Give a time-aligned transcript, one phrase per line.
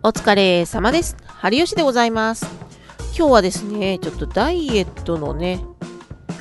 [0.00, 1.16] お疲れ様です。
[1.26, 2.46] 春吉でございます。
[3.16, 5.60] 今日はですね、ちょっとダイエットのね、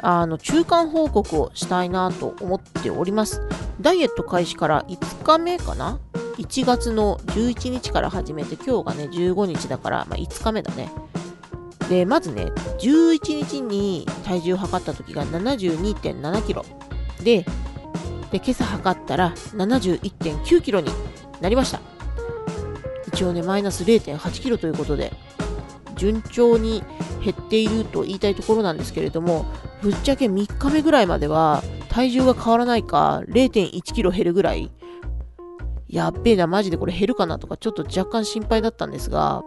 [0.00, 3.42] あの、中間報告をしたいなと思っております。
[3.78, 6.00] ダイエット開始から5日目かな
[6.38, 10.90] ?1 月の11日から始めて、今日がね、15日だから、まあ、5日目だね。
[11.90, 12.46] で、まずね、
[12.80, 16.64] 11日に体重を測った時が72.7キロ。
[17.22, 17.44] で、
[18.30, 20.90] で、今朝測ったら71.9キロに
[21.42, 21.91] なりました。
[23.12, 25.12] 一応ね、マイナス0.8キロということで、
[25.96, 26.82] 順調に
[27.22, 29.46] 減っていると言いたいところなんですけれども、
[29.82, 34.72] ぶっちゃけ3日目ぐらいまでは体重が変わらないか0.1キロ減るぐらい、
[35.88, 39.42] やっべえな、マジでこれ減るかなとかちょっと若干心配だったんですが、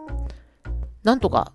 [1.03, 1.51] なんとか、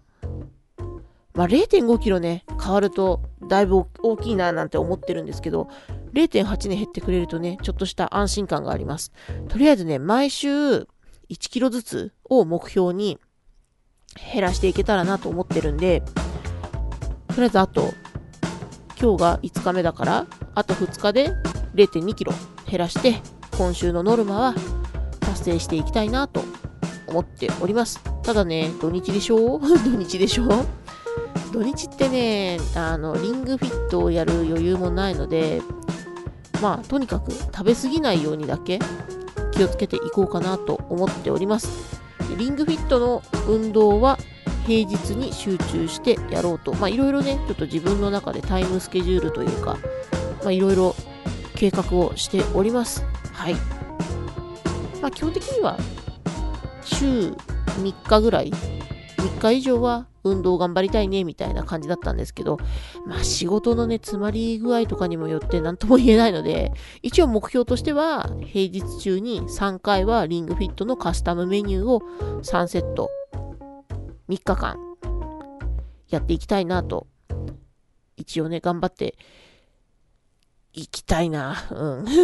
[1.35, 5.69] まあ、0.5キロね、変わるとだいぶ大きいななんて思ってるんですけど、
[6.13, 9.13] 0.8ね減ってくれるとね、ちょっとした安心感があります。
[9.49, 10.89] とりあえずね、毎週
[11.31, 13.19] 1キロずつを目標に
[14.33, 16.03] 減らしていけたらなと思ってるんで、
[17.29, 17.95] とりあえずあと、
[19.01, 21.31] 今日が5日目だから、あと2日で
[21.75, 22.33] 0.2キロ
[22.69, 23.21] 減らして、
[23.57, 24.55] 今週のノルマは
[25.21, 26.43] 達成していきたいなと
[27.07, 28.01] 思っております。
[28.23, 29.59] ただね、土日でしょ？
[29.63, 30.49] 土日でしょ？
[31.53, 35.63] 土日ってね、あの、リングフィットをやる余裕もないので、
[36.61, 38.79] まあ、とにかく食べ過ぎないようにだけ
[39.61, 42.01] 気をつけていこうかなと思っております。
[42.39, 44.17] リングフィットの運動は
[44.67, 49.77] 平日に集中してやろうと、いろいろね、ちょっと自分の中でタイムスケジュールというか、
[50.51, 50.97] いろいろ
[51.57, 53.05] 計画をしております。
[53.35, 53.55] はい。
[55.03, 55.77] まあ基本的には
[56.83, 57.35] 週
[57.83, 58.51] 3日ぐらい、
[59.21, 62.59] 3日以上は運動頑張りたいねみたいな感じだったんですけど、
[63.07, 72.03] まあ仕事のね、詰まり具合とかにもよって何とも言えないので、一応目標としては平日中に3回はリングフィットのカスタムメニューを
[72.43, 73.11] 3セット
[74.29, 74.79] 3日間
[76.09, 77.07] やっていきたいなと、
[78.17, 79.17] 一応ね、頑張って
[80.73, 81.57] いきたいな。
[81.71, 82.05] うん。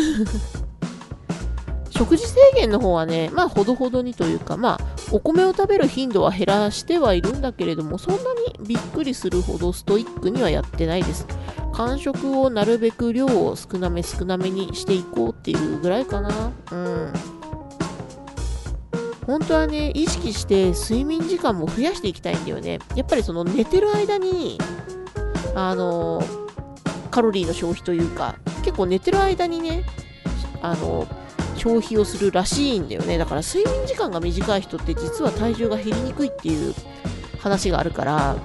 [1.90, 8.22] 食事制限の方はね、まあ、ほどほどにというか、まあ、お米を食べる頻度は減らしてはいるんだけれども、そんな
[8.58, 11.26] にびっくりするほどストイックにはやってないです。
[11.72, 16.50] 間食をなるべく量を少なめ少なめにしていこうっていうぐらいかな。
[16.72, 17.12] うん。
[19.26, 22.78] 本当はね、意識して睡眠時間も増やしていきたいんだよね。
[22.94, 24.58] やっぱりその寝てる間に、
[25.54, 26.22] あの、
[27.10, 29.84] カロリーの消費というか、結構寝てる間にね、
[30.62, 31.06] あの、
[31.56, 36.74] 消費をするらしいんだよねだから睡眠時間が短い人って実は体重が減りにくいっていう
[37.40, 38.36] 話があるから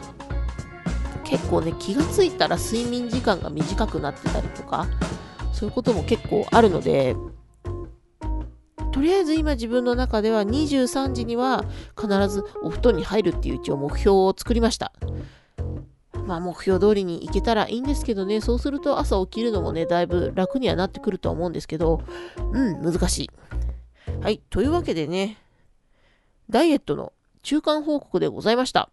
[1.24, 4.88] 結構ね気がついたら睡眠時間が短くなってたりとか
[5.54, 7.16] そういうことも結構あるので
[8.92, 11.64] とりあえず今自分の中では23時には
[12.00, 14.92] 必ずお布団に入るっていう一応目標を作りました。
[16.32, 22.02] まあ目標通りに行けたらいいんですけどね、そうすると朝起きるのもね、だいぶ楽にはなってくるとは思うんですけど、
[22.54, 23.30] うん、難しい。
[24.22, 25.38] はい、というわけでね、
[26.50, 27.12] ダイエットの
[27.44, 28.90] 中間報告でございました。